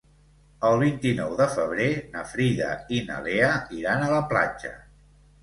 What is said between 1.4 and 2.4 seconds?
de febrer na